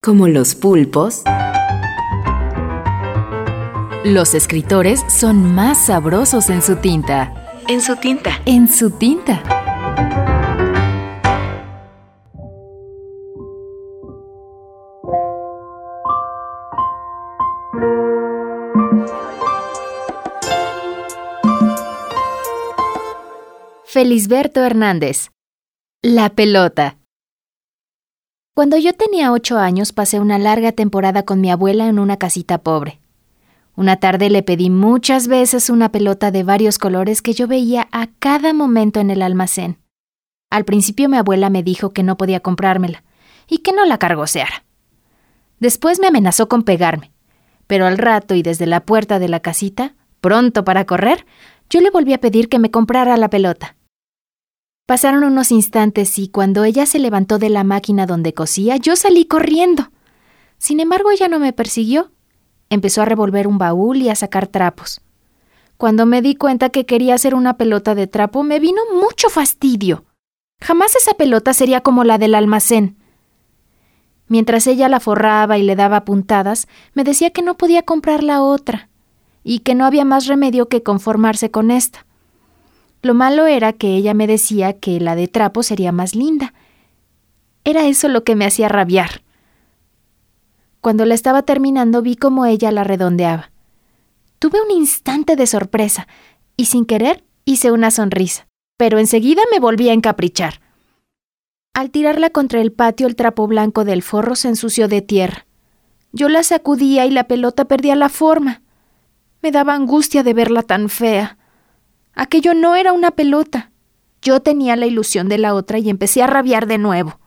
Como 0.00 0.28
los 0.28 0.54
pulpos, 0.54 1.24
los 4.04 4.32
escritores 4.34 5.04
son 5.08 5.56
más 5.56 5.86
sabrosos 5.86 6.50
en 6.50 6.62
su 6.62 6.76
tinta. 6.76 7.58
En 7.66 7.80
su 7.80 7.96
tinta. 7.96 8.40
En 8.44 8.68
su 8.68 8.92
tinta. 8.92 9.42
Felisberto 23.84 24.64
Hernández. 24.64 25.30
La 26.02 26.30
pelota. 26.30 26.97
Cuando 28.58 28.76
yo 28.76 28.92
tenía 28.92 29.30
ocho 29.30 29.56
años 29.56 29.92
pasé 29.92 30.18
una 30.18 30.36
larga 30.36 30.72
temporada 30.72 31.22
con 31.22 31.40
mi 31.40 31.48
abuela 31.48 31.86
en 31.86 32.00
una 32.00 32.16
casita 32.16 32.58
pobre. 32.58 32.98
Una 33.76 33.98
tarde 33.98 34.30
le 34.30 34.42
pedí 34.42 34.68
muchas 34.68 35.28
veces 35.28 35.70
una 35.70 35.92
pelota 35.92 36.32
de 36.32 36.42
varios 36.42 36.76
colores 36.80 37.22
que 37.22 37.34
yo 37.34 37.46
veía 37.46 37.86
a 37.92 38.08
cada 38.18 38.52
momento 38.52 38.98
en 38.98 39.10
el 39.10 39.22
almacén. 39.22 39.78
Al 40.50 40.64
principio 40.64 41.08
mi 41.08 41.18
abuela 41.18 41.50
me 41.50 41.62
dijo 41.62 41.92
que 41.92 42.02
no 42.02 42.16
podía 42.16 42.40
comprármela 42.40 43.04
y 43.46 43.58
que 43.58 43.70
no 43.70 43.84
la 43.84 43.98
cargoseara. 43.98 44.64
Después 45.60 46.00
me 46.00 46.08
amenazó 46.08 46.48
con 46.48 46.64
pegarme, 46.64 47.12
pero 47.68 47.86
al 47.86 47.96
rato 47.96 48.34
y 48.34 48.42
desde 48.42 48.66
la 48.66 48.80
puerta 48.80 49.20
de 49.20 49.28
la 49.28 49.38
casita, 49.38 49.94
pronto 50.20 50.64
para 50.64 50.84
correr, 50.84 51.26
yo 51.70 51.80
le 51.80 51.90
volví 51.90 52.12
a 52.12 52.20
pedir 52.20 52.48
que 52.48 52.58
me 52.58 52.72
comprara 52.72 53.16
la 53.18 53.30
pelota. 53.30 53.76
Pasaron 54.88 55.22
unos 55.22 55.52
instantes 55.52 56.18
y 56.18 56.28
cuando 56.28 56.64
ella 56.64 56.86
se 56.86 56.98
levantó 56.98 57.38
de 57.38 57.50
la 57.50 57.62
máquina 57.62 58.06
donde 58.06 58.32
cosía, 58.32 58.78
yo 58.78 58.96
salí 58.96 59.26
corriendo. 59.26 59.90
Sin 60.56 60.80
embargo, 60.80 61.10
ella 61.10 61.28
no 61.28 61.38
me 61.38 61.52
persiguió. 61.52 62.10
Empezó 62.70 63.02
a 63.02 63.04
revolver 63.04 63.46
un 63.46 63.58
baúl 63.58 63.98
y 63.98 64.08
a 64.08 64.14
sacar 64.14 64.46
trapos. 64.46 65.02
Cuando 65.76 66.06
me 66.06 66.22
di 66.22 66.36
cuenta 66.36 66.70
que 66.70 66.86
quería 66.86 67.16
hacer 67.16 67.34
una 67.34 67.58
pelota 67.58 67.94
de 67.94 68.06
trapo, 68.06 68.42
me 68.44 68.60
vino 68.60 68.80
mucho 68.98 69.28
fastidio. 69.28 70.06
Jamás 70.58 70.96
esa 70.96 71.12
pelota 71.12 71.52
sería 71.52 71.82
como 71.82 72.02
la 72.02 72.16
del 72.16 72.34
almacén. 72.34 72.96
Mientras 74.26 74.66
ella 74.66 74.88
la 74.88 75.00
forraba 75.00 75.58
y 75.58 75.64
le 75.64 75.76
daba 75.76 76.06
puntadas, 76.06 76.66
me 76.94 77.04
decía 77.04 77.28
que 77.28 77.42
no 77.42 77.58
podía 77.58 77.82
comprar 77.82 78.22
la 78.22 78.40
otra, 78.40 78.88
y 79.44 79.58
que 79.58 79.74
no 79.74 79.84
había 79.84 80.06
más 80.06 80.26
remedio 80.26 80.70
que 80.70 80.82
conformarse 80.82 81.50
con 81.50 81.70
esta. 81.70 82.07
Lo 83.02 83.14
malo 83.14 83.46
era 83.46 83.72
que 83.72 83.96
ella 83.96 84.14
me 84.14 84.26
decía 84.26 84.72
que 84.72 85.00
la 85.00 85.14
de 85.14 85.28
trapo 85.28 85.62
sería 85.62 85.92
más 85.92 86.14
linda. 86.14 86.52
Era 87.64 87.86
eso 87.86 88.08
lo 88.08 88.24
que 88.24 88.34
me 88.34 88.44
hacía 88.44 88.68
rabiar. 88.68 89.22
Cuando 90.80 91.04
la 91.04 91.14
estaba 91.14 91.42
terminando 91.42 92.02
vi 92.02 92.16
cómo 92.16 92.46
ella 92.46 92.72
la 92.72 92.84
redondeaba. 92.84 93.50
Tuve 94.38 94.60
un 94.62 94.70
instante 94.70 95.36
de 95.36 95.46
sorpresa 95.46 96.06
y 96.56 96.66
sin 96.66 96.86
querer 96.86 97.24
hice 97.44 97.72
una 97.72 97.90
sonrisa, 97.90 98.46
pero 98.76 98.98
enseguida 98.98 99.42
me 99.50 99.60
volví 99.60 99.88
a 99.88 99.92
encaprichar. 99.92 100.60
Al 101.74 101.90
tirarla 101.90 102.30
contra 102.30 102.60
el 102.60 102.72
patio 102.72 103.06
el 103.06 103.16
trapo 103.16 103.46
blanco 103.46 103.84
del 103.84 104.02
forro 104.02 104.34
se 104.34 104.48
ensució 104.48 104.88
de 104.88 105.00
tierra. 105.00 105.46
Yo 106.12 106.28
la 106.28 106.42
sacudía 106.42 107.06
y 107.06 107.10
la 107.10 107.24
pelota 107.24 107.66
perdía 107.66 107.94
la 107.94 108.08
forma. 108.08 108.62
Me 109.42 109.52
daba 109.52 109.74
angustia 109.74 110.22
de 110.22 110.34
verla 110.34 110.62
tan 110.62 110.88
fea. 110.88 111.37
Aquello 112.18 112.52
no 112.52 112.74
era 112.74 112.92
una 112.92 113.12
pelota. 113.12 113.70
Yo 114.22 114.40
tenía 114.40 114.74
la 114.74 114.86
ilusión 114.86 115.28
de 115.28 115.38
la 115.38 115.54
otra 115.54 115.78
y 115.78 115.88
empecé 115.88 116.20
a 116.20 116.26
rabiar 116.26 116.66
de 116.66 116.76
nuevo. 116.76 117.20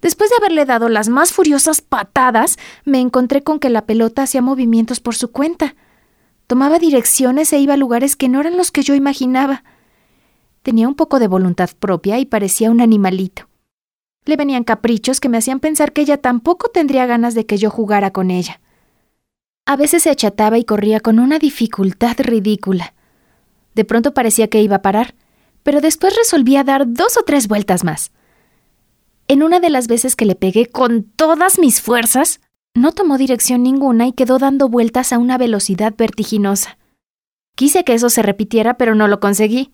Después 0.00 0.28
de 0.28 0.36
haberle 0.38 0.64
dado 0.64 0.88
las 0.88 1.08
más 1.08 1.32
furiosas 1.32 1.82
patadas, 1.82 2.58
me 2.84 2.98
encontré 2.98 3.44
con 3.44 3.60
que 3.60 3.70
la 3.70 3.86
pelota 3.86 4.24
hacía 4.24 4.42
movimientos 4.42 4.98
por 4.98 5.14
su 5.14 5.30
cuenta. 5.30 5.76
Tomaba 6.48 6.80
direcciones 6.80 7.52
e 7.52 7.60
iba 7.60 7.74
a 7.74 7.76
lugares 7.76 8.16
que 8.16 8.28
no 8.28 8.40
eran 8.40 8.56
los 8.56 8.72
que 8.72 8.82
yo 8.82 8.96
imaginaba. 8.96 9.62
Tenía 10.62 10.88
un 10.88 10.96
poco 10.96 11.20
de 11.20 11.28
voluntad 11.28 11.70
propia 11.78 12.18
y 12.18 12.26
parecía 12.26 12.72
un 12.72 12.80
animalito. 12.80 13.48
Le 14.24 14.34
venían 14.34 14.64
caprichos 14.64 15.20
que 15.20 15.28
me 15.28 15.38
hacían 15.38 15.60
pensar 15.60 15.92
que 15.92 16.00
ella 16.00 16.16
tampoco 16.16 16.70
tendría 16.70 17.06
ganas 17.06 17.36
de 17.36 17.46
que 17.46 17.56
yo 17.56 17.70
jugara 17.70 18.10
con 18.10 18.32
ella. 18.32 18.60
A 19.64 19.76
veces 19.76 20.02
se 20.02 20.10
achataba 20.10 20.58
y 20.58 20.64
corría 20.64 20.98
con 20.98 21.20
una 21.20 21.38
dificultad 21.38 22.16
ridícula. 22.18 22.94
De 23.74 23.84
pronto 23.84 24.14
parecía 24.14 24.48
que 24.48 24.62
iba 24.62 24.76
a 24.76 24.82
parar, 24.82 25.14
pero 25.62 25.80
después 25.80 26.16
resolvía 26.16 26.64
dar 26.64 26.84
dos 26.86 27.16
o 27.16 27.22
tres 27.22 27.48
vueltas 27.48 27.84
más. 27.84 28.12
En 29.28 29.42
una 29.42 29.60
de 29.60 29.70
las 29.70 29.86
veces 29.88 30.16
que 30.16 30.26
le 30.26 30.34
pegué 30.34 30.66
con 30.66 31.04
todas 31.04 31.58
mis 31.58 31.80
fuerzas, 31.80 32.40
no 32.74 32.92
tomó 32.92 33.18
dirección 33.18 33.62
ninguna 33.62 34.06
y 34.06 34.12
quedó 34.12 34.38
dando 34.38 34.68
vueltas 34.68 35.12
a 35.12 35.18
una 35.18 35.38
velocidad 35.38 35.94
vertiginosa. 35.96 36.78
Quise 37.54 37.84
que 37.84 37.94
eso 37.94 38.08
se 38.10 38.22
repitiera, 38.22 38.74
pero 38.74 38.94
no 38.94 39.08
lo 39.08 39.20
conseguí. 39.20 39.72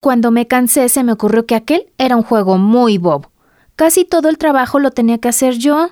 Cuando 0.00 0.30
me 0.30 0.46
cansé 0.46 0.88
se 0.88 1.04
me 1.04 1.12
ocurrió 1.12 1.46
que 1.46 1.54
aquel 1.54 1.92
era 1.98 2.16
un 2.16 2.22
juego 2.22 2.58
muy 2.58 2.98
bobo. 2.98 3.30
Casi 3.76 4.04
todo 4.04 4.28
el 4.28 4.38
trabajo 4.38 4.78
lo 4.78 4.90
tenía 4.90 5.18
que 5.18 5.28
hacer 5.28 5.54
yo. 5.54 5.90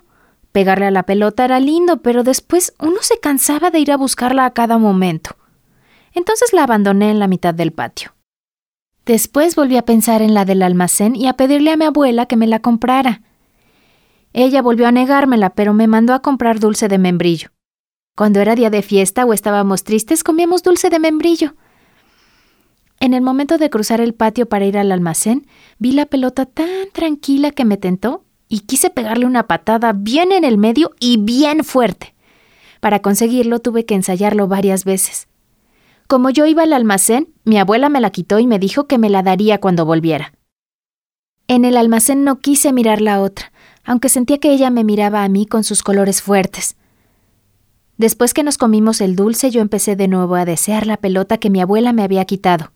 Pegarle 0.53 0.87
a 0.87 0.91
la 0.91 1.05
pelota 1.05 1.45
era 1.45 1.61
lindo, 1.61 2.03
pero 2.03 2.25
después 2.25 2.75
uno 2.81 2.97
se 3.01 3.21
cansaba 3.21 3.71
de 3.71 3.79
ir 3.79 3.93
a 3.93 3.97
buscarla 3.97 4.45
a 4.45 4.53
cada 4.53 4.79
momento. 4.79 5.37
Entonces 6.19 6.53
la 6.53 6.65
abandoné 6.65 7.13
en 7.13 7.21
la 7.21 7.29
mitad 7.29 7.55
del 7.55 7.71
patio. 7.71 8.13
Después 9.07 9.55
volví 9.55 9.77
a 9.77 9.85
pensar 9.85 10.21
en 10.21 10.35
la 10.35 10.45
del 10.45 10.63
almacén 10.63 11.15
y 11.15 11.29
a 11.29 11.35
pedirle 11.35 11.71
a 11.71 11.77
mi 11.77 11.85
abuela 11.85 12.27
que 12.27 12.35
me 12.35 12.49
la 12.49 12.59
comprara. 12.59 13.23
Ella 14.33 14.61
volvió 14.61 14.89
a 14.89 14.93
negármela, 14.93 15.51
pero 15.51 15.75
me 15.75 15.87
mandó 15.87 16.15
a 16.15 16.21
comprar 16.21 16.59
dulce 16.59 16.89
de 16.89 16.99
membrillo. 16.99 17.51
Cuando 18.17 18.41
era 18.41 18.57
día 18.57 18.69
de 18.69 18.83
fiesta 18.83 19.25
o 19.25 19.33
estábamos 19.33 19.85
tristes, 19.85 20.25
comíamos 20.25 20.65
dulce 20.65 20.91
de 20.91 20.99
membrillo. 20.99 21.55
En 22.99 23.15
el 23.15 23.23
momento 23.23 23.57
de 23.57 23.71
cruzar 23.71 24.01
el 24.01 24.13
patio 24.13 24.49
para 24.49 24.67
ir 24.67 24.77
al 24.77 24.91
almacén, 24.91 25.47
vi 25.79 25.93
la 25.93 26.07
pelota 26.07 26.47
tan 26.47 26.91
tranquila 26.93 27.53
que 27.53 27.65
me 27.65 27.77
tentó 27.77 28.25
y 28.49 28.63
quise 28.63 28.91
pegarle 28.91 29.25
una 29.25 29.47
patada 29.47 29.93
bien 29.93 30.33
en 30.33 30.43
el 30.43 30.59
medio 30.59 30.91
y 30.99 31.19
bien 31.19 31.63
fuerte. 31.63 32.17
Para 32.81 33.03
conseguirlo 33.03 33.61
tuve 33.61 33.87
que 33.87 33.95
ensayarlo 33.95 34.49
varias 34.49 34.85
veces. 34.85 35.28
Como 36.09 36.31
yo 36.31 36.47
iba 36.47 36.63
al 36.63 36.73
almacén, 36.73 37.35
mi 37.45 37.59
abuela 37.59 37.91
me 37.91 38.01
la 38.01 38.09
quitó 38.09 38.39
y 38.39 38.47
me 38.47 38.59
dijo 38.59 38.87
que 38.87 38.97
me 38.97 39.11
la 39.11 39.23
daría 39.23 39.61
cuando 39.61 39.85
volviera. 39.85 40.33
En 41.49 41.67
el 41.67 41.77
almacén 41.77 42.25
no 42.25 42.39
quise 42.39 42.73
mirar 42.73 43.03
la 43.03 43.21
otra, 43.21 43.53
aunque 43.85 44.09
sentía 44.09 44.39
que 44.39 44.51
ella 44.51 44.71
me 44.71 44.85
miraba 44.85 45.23
a 45.23 45.29
mí 45.29 45.45
con 45.45 45.65
sus 45.65 45.83
colores 45.83 46.23
fuertes. 46.23 46.77
Después 47.99 48.33
que 48.33 48.43
nos 48.43 48.57
comimos 48.57 49.03
el 49.03 49.17
dulce, 49.17 49.51
yo 49.51 49.61
empecé 49.61 49.97
de 49.97 50.09
nuevo 50.09 50.37
a 50.37 50.47
desear 50.47 50.87
la 50.87 50.97
pelota 50.97 51.37
que 51.37 51.51
mi 51.51 51.61
abuela 51.61 51.93
me 51.93 52.03
había 52.03 52.25
quitado. 52.25 52.73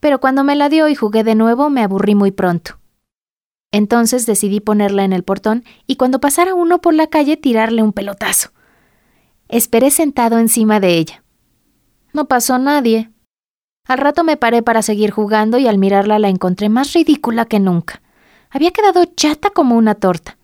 Pero 0.00 0.18
cuando 0.18 0.42
me 0.42 0.56
la 0.56 0.68
dio 0.68 0.88
y 0.88 0.96
jugué 0.96 1.22
de 1.22 1.36
nuevo, 1.36 1.70
me 1.70 1.84
aburrí 1.84 2.16
muy 2.16 2.32
pronto. 2.32 2.80
Entonces 3.70 4.26
decidí 4.26 4.58
ponerla 4.58 5.04
en 5.04 5.12
el 5.12 5.22
portón 5.22 5.62
y 5.86 5.94
cuando 5.94 6.18
pasara 6.18 6.54
uno 6.54 6.80
por 6.80 6.92
la 6.92 7.06
calle 7.06 7.36
tirarle 7.36 7.84
un 7.84 7.92
pelotazo. 7.92 8.50
Esperé 9.48 9.92
sentado 9.92 10.40
encima 10.40 10.80
de 10.80 10.98
ella. 10.98 11.22
No 12.16 12.28
pasó 12.28 12.58
nadie. 12.58 13.10
Al 13.86 13.98
rato 13.98 14.24
me 14.24 14.38
paré 14.38 14.62
para 14.62 14.80
seguir 14.80 15.10
jugando 15.10 15.58
y 15.58 15.66
al 15.66 15.76
mirarla 15.76 16.18
la 16.18 16.30
encontré 16.30 16.70
más 16.70 16.94
ridícula 16.94 17.44
que 17.44 17.60
nunca. 17.60 18.00
Había 18.48 18.70
quedado 18.70 19.04
chata 19.04 19.50
como 19.50 19.76
una 19.76 19.94
torta. 19.94 20.38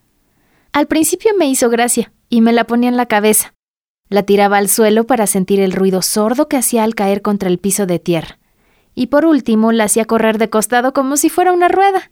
Al 0.75 0.87
principio 0.87 1.31
me 1.39 1.47
hizo 1.47 1.71
gracia 1.71 2.13
y 2.29 2.43
me 2.43 2.53
la 2.53 2.65
ponía 2.65 2.91
en 2.91 2.99
la 2.99 3.07
cabeza. 3.07 3.55
La 4.11 4.23
tiraba 4.23 4.59
al 4.59 4.69
suelo 4.69 5.05
para 5.05 5.27
sentir 5.27 5.61
el 5.61 5.73
ruido 5.73 6.03
sordo 6.03 6.47
que 6.47 6.59
hacía 6.59 6.85
al 6.85 6.95
caer 6.95 7.23
contra 7.23 7.49
el 7.49 7.57
piso 7.57 7.87
de 7.87 7.99
tierra. 7.99 8.39
Y 8.95 9.07
por 9.07 9.25
último 9.25 9.73
la 9.73 9.85
hacía 9.85 10.05
correr 10.05 10.37
de 10.37 10.51
costado 10.51 10.93
como 10.93 11.17
si 11.17 11.31
fuera 11.31 11.55
una 11.55 11.69
rueda. 11.69 12.11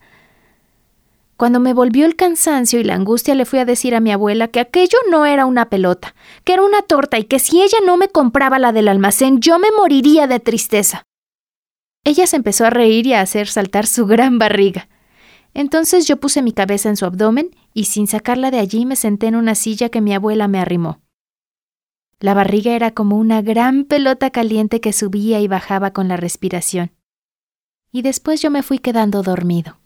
Cuando 1.41 1.59
me 1.59 1.73
volvió 1.73 2.05
el 2.05 2.17
cansancio 2.17 2.81
y 2.81 2.85
la 2.85 2.97
angustia 2.97 3.35
le 3.35 3.47
fui 3.47 3.61
a 3.61 3.65
decir 3.65 3.95
a 3.95 4.01
mi 4.01 4.13
abuela 4.13 4.49
que 4.49 4.61
aquello 4.61 4.99
no 5.11 5.25
era 5.25 5.47
una 5.47 5.71
pelota, 5.71 6.15
que 6.45 6.53
era 6.53 6.63
una 6.63 6.83
torta 6.83 7.19
y 7.19 7.25
que 7.25 7.39
si 7.39 7.63
ella 7.63 7.79
no 7.87 7.97
me 7.97 8.11
compraba 8.11 8.59
la 8.59 8.73
del 8.73 8.89
almacén 8.89 9.41
yo 9.41 9.59
me 9.59 9.71
moriría 9.71 10.27
de 10.27 10.39
tristeza. 10.39 11.05
Ella 12.05 12.27
se 12.27 12.37
empezó 12.37 12.67
a 12.67 12.69
reír 12.71 13.07
y 13.07 13.15
a 13.15 13.23
hacer 13.23 13.49
saltar 13.49 13.87
su 13.87 14.05
gran 14.05 14.39
barriga. 14.39 14.91
Entonces 15.55 16.07
yo 16.07 16.19
puse 16.19 16.43
mi 16.43 16.53
cabeza 16.53 16.91
en 16.91 16.99
su 16.99 17.07
abdomen 17.07 17.57
y 17.73 17.85
sin 17.85 18.07
sacarla 18.07 18.51
de 18.51 18.59
allí 18.59 18.85
me 18.85 18.95
senté 18.95 19.29
en 19.29 19.37
una 19.37 19.55
silla 19.55 19.89
que 19.89 20.03
mi 20.03 20.13
abuela 20.13 20.47
me 20.47 20.59
arrimó. 20.59 21.01
La 22.19 22.35
barriga 22.35 22.75
era 22.75 22.91
como 22.91 23.17
una 23.17 23.41
gran 23.41 23.85
pelota 23.85 24.29
caliente 24.29 24.83
que 24.83 24.93
subía 24.93 25.41
y 25.41 25.49
bajaba 25.49 25.95
con 25.95 26.07
la 26.07 26.19
respiración. 26.19 26.93
Y 27.91 28.03
después 28.03 28.43
yo 28.43 28.51
me 28.51 28.63
fui 28.63 28.79
quedando 28.79 29.23
dormido. 29.23 29.80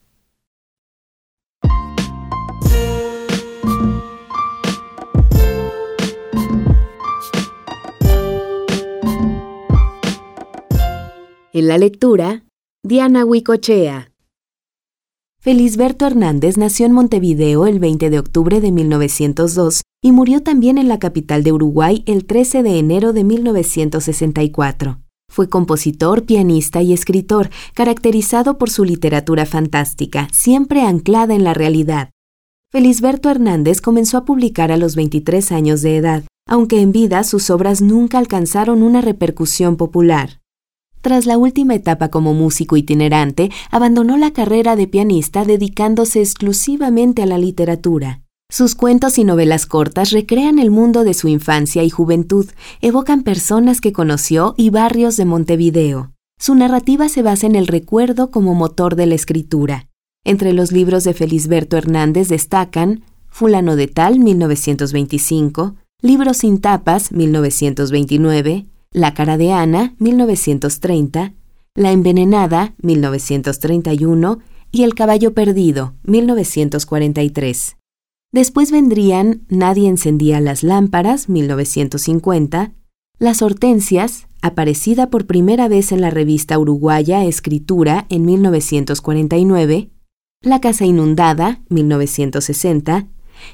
En 11.56 11.68
la 11.68 11.78
lectura, 11.78 12.42
Diana 12.82 13.24
Huicochea. 13.24 14.10
Felisberto 15.40 16.04
Hernández 16.04 16.58
nació 16.58 16.84
en 16.84 16.90
Montevideo 16.90 17.68
el 17.68 17.78
20 17.78 18.10
de 18.10 18.18
octubre 18.18 18.60
de 18.60 18.72
1902 18.72 19.82
y 20.02 20.10
murió 20.10 20.42
también 20.42 20.78
en 20.78 20.88
la 20.88 20.98
capital 20.98 21.44
de 21.44 21.52
Uruguay 21.52 22.02
el 22.06 22.24
13 22.26 22.64
de 22.64 22.80
enero 22.80 23.12
de 23.12 23.22
1964. 23.22 24.98
Fue 25.32 25.48
compositor, 25.48 26.24
pianista 26.24 26.82
y 26.82 26.92
escritor, 26.92 27.50
caracterizado 27.72 28.58
por 28.58 28.68
su 28.68 28.84
literatura 28.84 29.46
fantástica, 29.46 30.26
siempre 30.32 30.82
anclada 30.82 31.36
en 31.36 31.44
la 31.44 31.54
realidad. 31.54 32.10
Felisberto 32.72 33.30
Hernández 33.30 33.80
comenzó 33.80 34.18
a 34.18 34.24
publicar 34.24 34.72
a 34.72 34.76
los 34.76 34.96
23 34.96 35.52
años 35.52 35.82
de 35.82 35.98
edad, 35.98 36.24
aunque 36.48 36.80
en 36.80 36.90
vida 36.90 37.22
sus 37.22 37.48
obras 37.48 37.80
nunca 37.80 38.18
alcanzaron 38.18 38.82
una 38.82 39.00
repercusión 39.02 39.76
popular. 39.76 40.40
Tras 41.04 41.26
la 41.26 41.36
última 41.36 41.74
etapa 41.74 42.08
como 42.08 42.32
músico 42.32 42.78
itinerante, 42.78 43.50
abandonó 43.70 44.16
la 44.16 44.30
carrera 44.30 44.74
de 44.74 44.86
pianista 44.86 45.44
dedicándose 45.44 46.20
exclusivamente 46.20 47.22
a 47.22 47.26
la 47.26 47.36
literatura. 47.36 48.22
Sus 48.50 48.74
cuentos 48.74 49.18
y 49.18 49.24
novelas 49.24 49.66
cortas 49.66 50.12
recrean 50.12 50.58
el 50.58 50.70
mundo 50.70 51.04
de 51.04 51.12
su 51.12 51.28
infancia 51.28 51.84
y 51.84 51.90
juventud, 51.90 52.46
evocan 52.80 53.22
personas 53.22 53.82
que 53.82 53.92
conoció 53.92 54.54
y 54.56 54.70
barrios 54.70 55.18
de 55.18 55.26
Montevideo. 55.26 56.12
Su 56.38 56.54
narrativa 56.54 57.10
se 57.10 57.20
basa 57.20 57.46
en 57.48 57.56
el 57.56 57.66
recuerdo 57.66 58.30
como 58.30 58.54
motor 58.54 58.96
de 58.96 59.04
la 59.04 59.14
escritura. 59.14 59.88
Entre 60.24 60.54
los 60.54 60.72
libros 60.72 61.04
de 61.04 61.12
Felisberto 61.12 61.76
Hernández 61.76 62.28
destacan 62.28 63.02
Fulano 63.28 63.76
de 63.76 63.88
Tal, 63.88 64.20
1925, 64.20 65.74
Libros 66.04 66.36
sin 66.36 66.60
tapas, 66.60 67.12
1929, 67.12 68.66
la 68.94 69.12
cara 69.12 69.36
de 69.36 69.52
Ana, 69.52 69.94
1930, 69.98 71.34
La 71.74 71.90
envenenada, 71.90 72.74
1931 72.80 74.38
y 74.70 74.84
El 74.84 74.94
caballo 74.94 75.34
perdido, 75.34 75.94
1943. 76.04 77.76
Después 78.32 78.70
vendrían 78.70 79.42
Nadie 79.48 79.88
encendía 79.88 80.40
las 80.40 80.62
lámparas, 80.62 81.28
1950, 81.28 82.72
Las 83.18 83.42
hortensias, 83.42 84.28
aparecida 84.42 85.10
por 85.10 85.26
primera 85.26 85.66
vez 85.66 85.90
en 85.90 86.00
la 86.00 86.10
revista 86.10 86.56
uruguaya 86.56 87.24
Escritura 87.24 88.06
en 88.10 88.24
1949, 88.24 89.90
La 90.40 90.60
casa 90.60 90.84
inundada, 90.84 91.60
1960, 91.68 93.08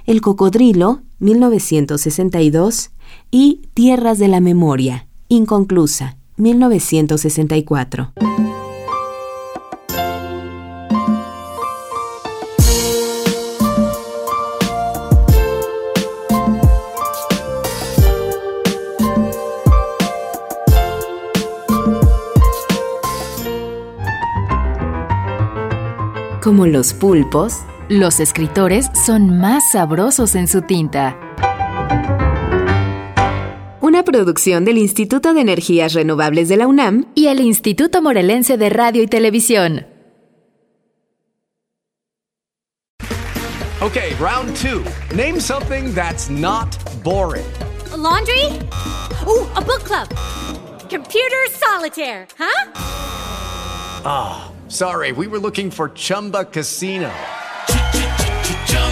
El 0.04 0.20
cocodrilo, 0.20 1.00
1962 1.19 2.90
y 3.31 3.62
Tierras 3.72 4.19
de 4.19 4.28
la 4.28 4.40
memoria, 4.40 5.06
Inconclusa, 5.32 6.16
1964. 6.38 8.12
Como 26.42 26.66
los 26.66 26.92
pulpos, 26.92 27.54
los 27.88 28.18
escritores 28.18 28.90
son 29.06 29.38
más 29.38 29.62
sabrosos 29.70 30.34
en 30.34 30.48
su 30.48 30.62
tinta 30.62 31.16
producción 34.10 34.64
del 34.64 34.76
Instituto 34.76 35.34
de 35.34 35.40
Energías 35.40 35.94
Renovables 35.94 36.48
de 36.48 36.56
la 36.56 36.66
UNAM 36.66 37.06
y 37.14 37.28
el 37.28 37.38
Instituto 37.38 38.02
Morelense 38.02 38.58
de 38.58 38.68
Radio 38.68 39.04
y 39.04 39.06
Televisión. 39.06 39.86
Okay, 43.80 44.12
round 44.16 44.54
two. 44.56 44.84
Name 45.14 45.38
something 45.38 45.94
that's 45.94 46.28
not 46.28 46.68
boring. 47.04 47.46
A 47.92 47.96
laundry? 47.96 48.46
Ooh, 49.26 49.46
a 49.54 49.60
book 49.60 49.84
club. 49.84 50.08
Computer 50.90 51.46
solitaire, 51.52 52.26
huh? 52.36 52.72
Ah, 54.04 54.50
oh, 54.50 54.68
sorry, 54.68 55.12
we 55.12 55.28
were 55.28 55.38
looking 55.38 55.70
for 55.70 55.90
Chumba 55.94 56.44
Casino. 56.44 57.10